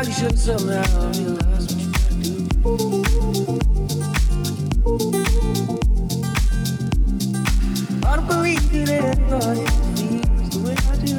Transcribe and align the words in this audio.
action 0.00 0.34
somehow 0.34 1.12
you 1.12 1.28
lost 1.28 1.76
believe 8.26 8.70
that 8.72 8.88
anybody 8.88 9.66
feels 9.96 10.48
the 10.50 10.58
way 10.64 10.76
I 10.88 10.96
do. 11.04 11.16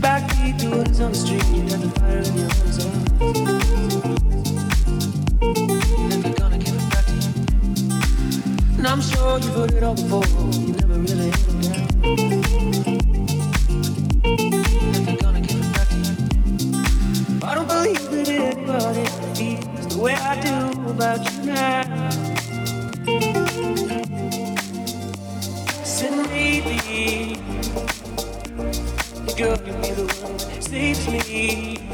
Backbeat 0.00 0.58
on 1.00 1.10
the 1.12 1.14
street 1.14 1.44
and 1.46 1.82
the 1.82 1.90
fire 2.00 2.22
in 2.26 2.34
your 2.34 2.50
eyes. 2.50 2.78
And 6.24 6.34
gonna 6.36 6.58
give 6.58 6.74
it 6.74 6.86
back 6.90 7.04
to 7.06 7.12
you. 7.12 7.30
And 8.78 8.86
I'm 8.86 9.00
sure 9.00 9.38
you've 9.38 9.54
heard 9.54 9.74
it 9.74 9.82
all 9.84 9.94
before. 9.94 10.59
about 21.00 21.32
you 21.32 21.42
now. 21.44 22.10
Send 25.82 26.30
me 26.30 26.60
the 26.60 26.76
girl, 29.34 29.56
you 29.66 29.72
be 29.80 29.90
the 29.96 30.04
one 30.22 30.36
that 30.36 30.62
saves 30.62 31.08
me. 31.08 31.89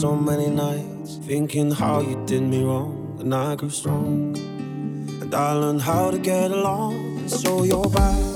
so 0.00 0.14
many 0.14 0.50
nights 0.50 1.16
thinking 1.24 1.70
how 1.70 2.00
you 2.00 2.22
did 2.26 2.42
me 2.42 2.62
wrong, 2.62 3.16
and 3.18 3.34
I 3.34 3.56
grew 3.56 3.70
strong. 3.70 4.36
And 5.22 5.34
I 5.34 5.52
learned 5.54 5.80
how 5.80 6.10
to 6.10 6.18
get 6.18 6.50
along. 6.50 7.26
So 7.28 7.64
you're 7.64 7.88
back 7.88 8.34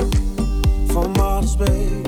from 0.90 1.14
outer 1.18 1.46
space. 1.46 2.06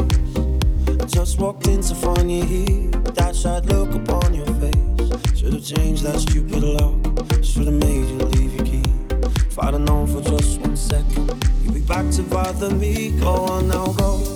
I 0.88 1.05
just 1.05 1.38
walked 1.38 1.67
in 1.67 1.83
to 1.83 1.95
find 1.95 2.33
you 2.33 2.45
here. 2.45 2.91
That 3.19 3.37
sad 3.37 3.67
look 3.67 3.95
upon 3.95 4.33
your 4.33 4.47
face. 4.47 5.38
Should've 5.38 5.65
changed 5.65 6.03
that 6.05 6.19
stupid 6.21 6.62
lock. 6.62 7.45
Should've 7.45 7.75
made 7.75 8.09
you 8.09 8.19
leave 8.35 8.55
your 8.55 8.65
key. 8.65 8.91
If 9.51 9.59
I'd 9.59 9.75
have 9.75 9.83
known 9.83 10.07
for 10.07 10.23
just 10.31 10.61
one 10.61 10.79
second, 10.79 11.29
you'd 11.62 11.75
be 11.75 11.81
back 11.81 12.11
to 12.12 12.23
bother 12.23 12.71
me. 12.71 13.11
Go 13.21 13.35
on 13.35 13.69
now, 13.69 13.93
go. 13.93 14.32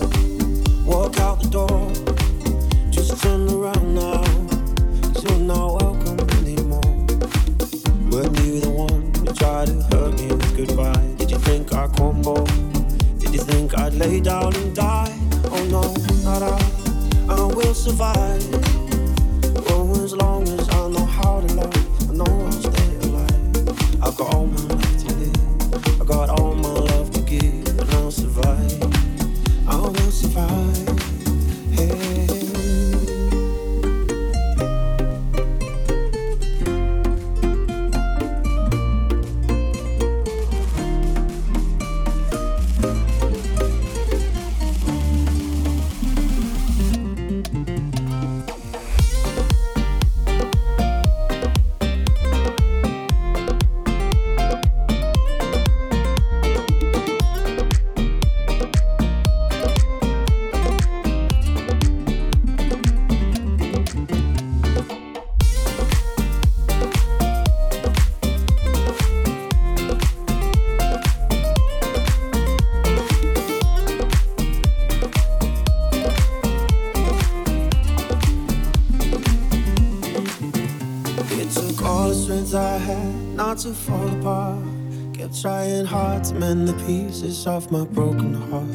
mend 86.38 86.68
the 86.68 86.74
pieces 86.84 87.46
of 87.46 87.70
my 87.70 87.84
broken 87.84 88.34
heart. 88.34 88.68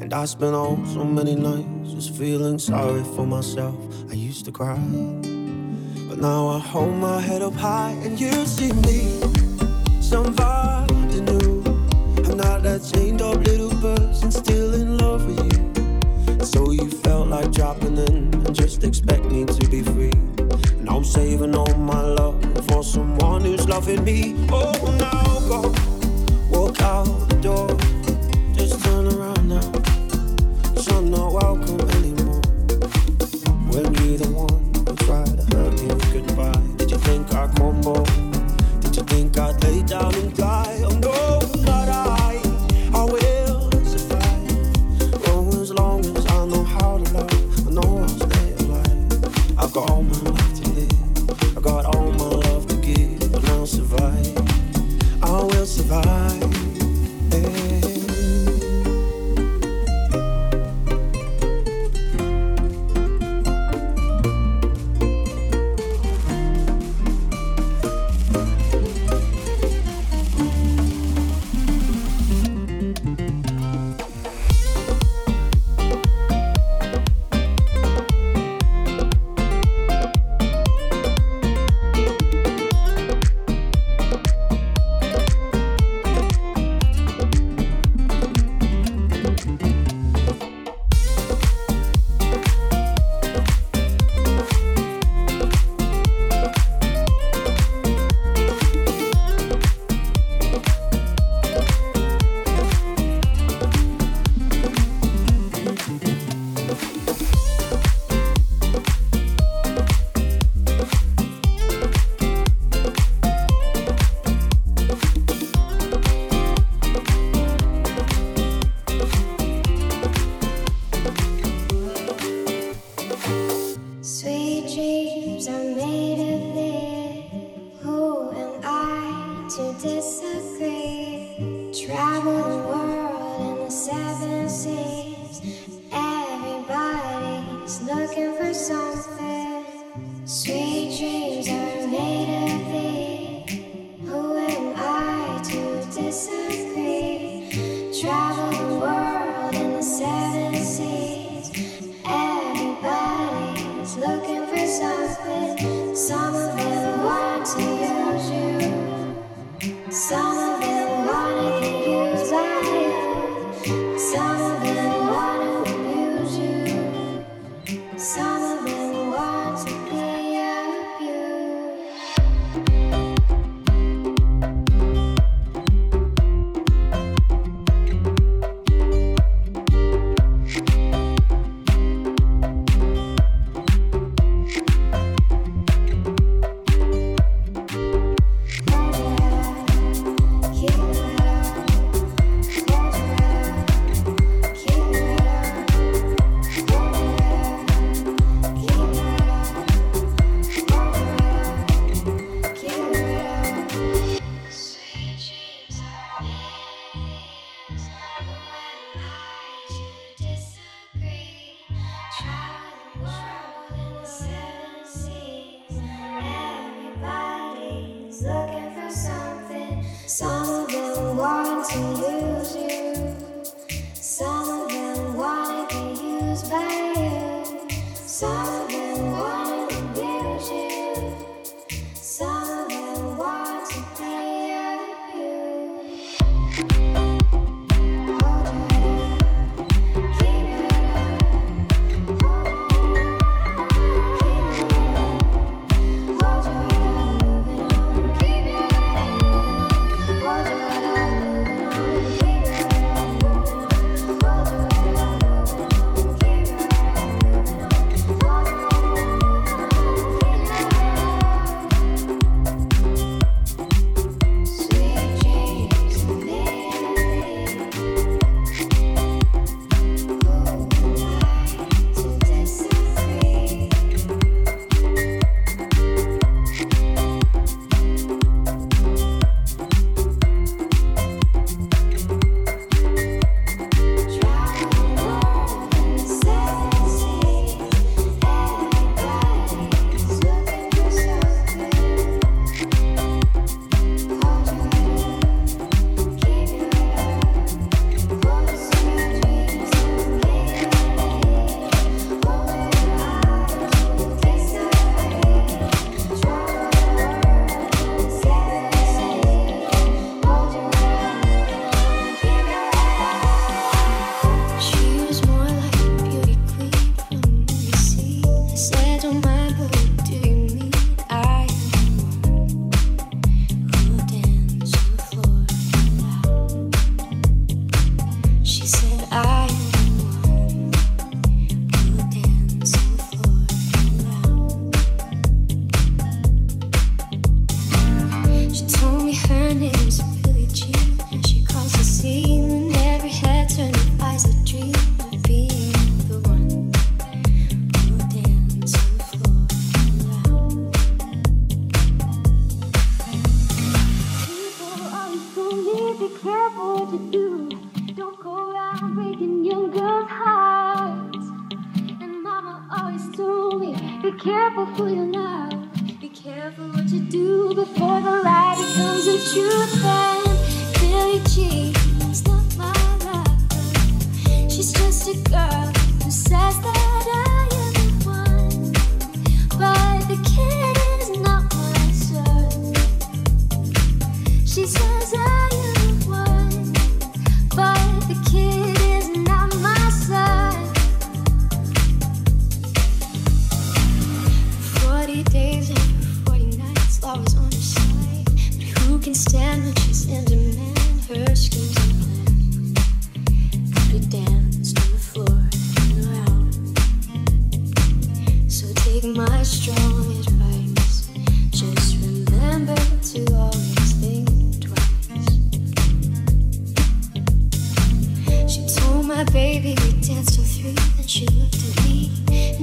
And 0.00 0.14
I 0.14 0.24
spent 0.24 0.54
all 0.54 0.76
so 0.86 1.04
many 1.04 1.34
nights 1.34 1.92
just 1.92 2.14
feeling 2.14 2.58
sorry 2.58 3.04
for 3.14 3.26
myself. 3.26 3.76
I 4.10 4.14
used 4.14 4.44
to 4.46 4.52
cry, 4.52 4.78
but 6.08 6.18
now 6.18 6.48
I 6.48 6.58
hold 6.58 6.94
my 6.94 7.20
head 7.20 7.42
up 7.42 7.54
high 7.54 7.90
and 8.04 8.18
you 8.18 8.32
see 8.46 8.72
me. 8.72 9.20
Somebody 10.00 11.20
new. 11.20 11.62
I'm 12.24 12.36
not 12.38 12.62
that 12.62 12.88
chained 12.92 13.20
up 13.20 13.36
little 13.44 13.70
person 13.80 14.30
still 14.30 14.72
in 14.74 14.96
love 14.96 15.26
with 15.26 15.44
you. 15.52 16.44
So 16.44 16.70
you 16.70 16.88
felt 16.90 17.28
like 17.28 17.52
dropping 17.52 17.98
in 17.98 18.16
and 18.46 18.54
just 18.54 18.84
expect 18.84 19.24
me 19.26 19.44
to 19.44 19.68
be 19.68 19.82
free. 19.82 20.16
And 20.78 20.88
I'm 20.88 21.04
saving 21.04 21.54
all 21.54 21.74
my 21.74 22.00
love 22.00 22.42
for 22.68 22.82
someone 22.82 23.42
who's 23.42 23.68
loving 23.68 24.02
me. 24.04 24.34
Oh, 24.50 24.96
now 24.98 25.40
go 25.48 25.95
the. 27.04 27.76
Just 28.54 28.82
turn 28.84 29.06
around. 29.06 29.25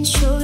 And 0.04 0.10
showed 0.10 0.44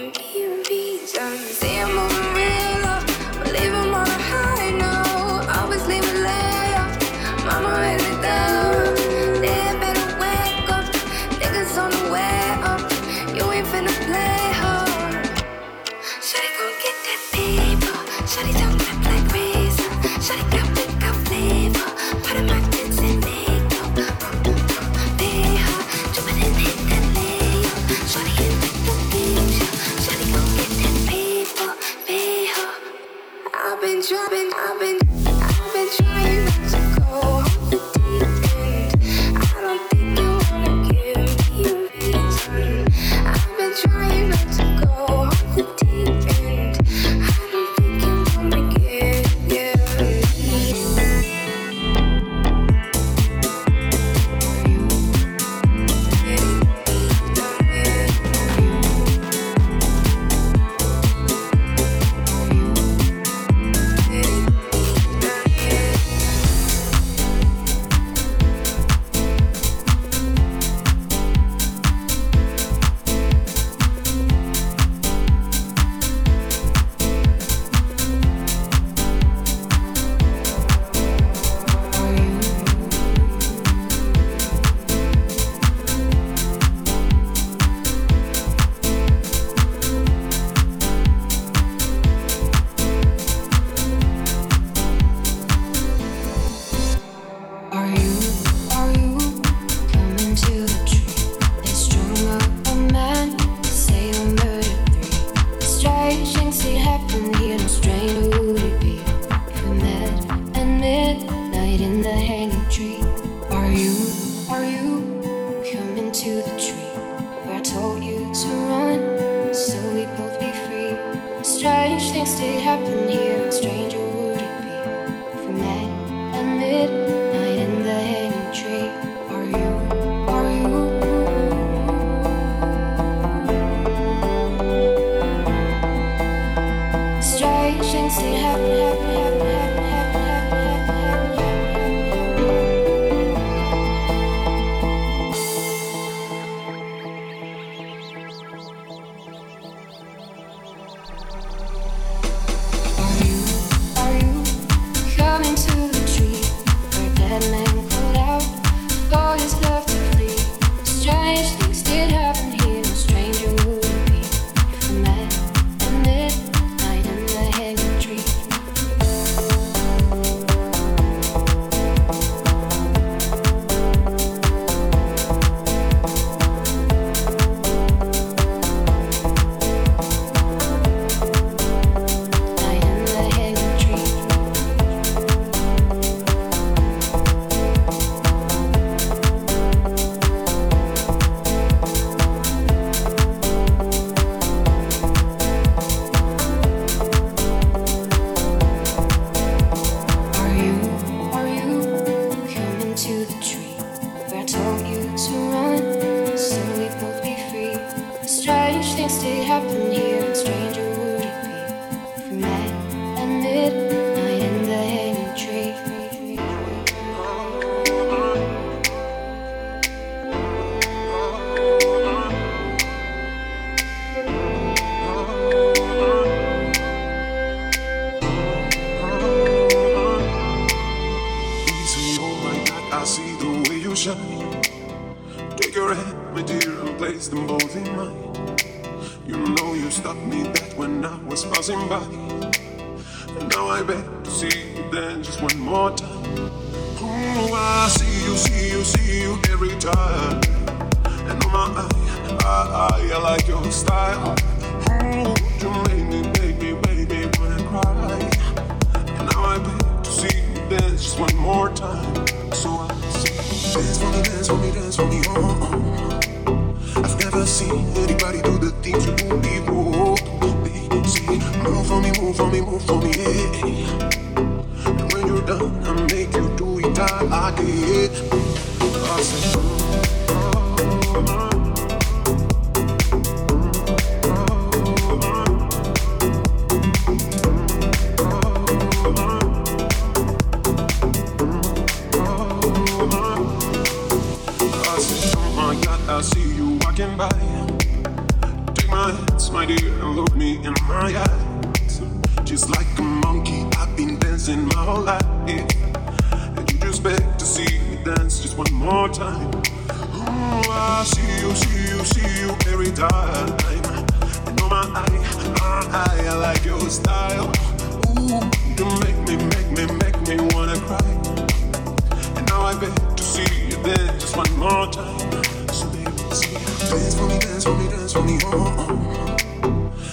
tell 328.21 328.25
me, 328.25 328.37
uh-uh. 328.43 329.37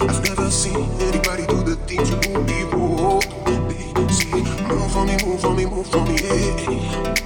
I've 0.01 0.23
never 0.23 0.49
seen 0.49 0.89
anybody 1.01 1.45
do 1.47 1.63
the 1.63 1.75
things 1.87 2.09
you 2.09 2.17
do 2.19 2.43
before. 2.43 3.21
They 3.45 4.13
say, 4.13 4.31
move 4.67 4.91
for 4.91 5.05
me, 5.05 5.17
move 5.25 5.41
for 5.41 5.53
me, 5.53 5.65
move 5.65 5.87
for 5.87 6.03
me, 6.05 6.17
yeah. 6.23 7.18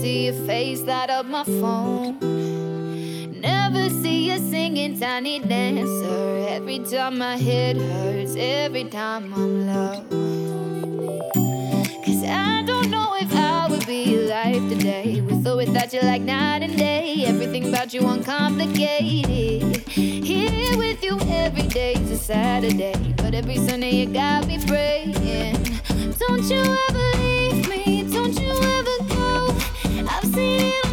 see 0.00 0.26
your 0.26 0.46
face 0.46 0.80
light 0.80 1.10
up 1.10 1.26
my 1.26 1.44
phone. 1.44 2.18
Never 3.38 3.90
see 3.90 4.30
you 4.30 4.38
singing 4.38 4.98
tiny 4.98 5.40
dancer. 5.40 6.46
Every 6.48 6.78
time 6.78 7.18
my 7.18 7.36
head 7.36 7.76
hurts, 7.76 8.34
every 8.38 8.84
time 8.84 9.34
I'm 9.34 9.66
low. 9.66 10.04
Cause 12.04 12.24
I 12.24 12.62
don't 12.66 12.90
know 12.90 13.14
if 13.20 13.30
I 13.34 13.66
would 13.68 13.86
be 13.86 14.16
alive 14.16 14.66
today. 14.70 15.20
With 15.20 15.46
or 15.46 15.56
without 15.56 15.92
you, 15.92 16.00
like 16.00 16.22
night 16.22 16.62
and 16.62 16.78
day. 16.78 17.24
Everything 17.26 17.68
about 17.68 17.92
you 17.92 18.00
uncomplicated. 18.00 19.86
Here 19.90 20.78
with 20.78 21.04
you 21.04 21.18
every 21.28 21.68
day's 21.68 22.10
a 22.10 22.16
Saturday. 22.16 22.94
But 23.18 23.34
every 23.34 23.56
Sunday, 23.56 23.96
you 23.96 24.06
got 24.06 24.46
me 24.46 24.64
praying. 24.66 25.12
Don't 26.18 26.44
you 26.48 26.62
ever 26.88 27.18
leave 27.18 27.68
me, 27.68 28.10
don't 28.10 28.40
you 28.40 28.50
ever. 28.50 28.89
se 30.32 30.89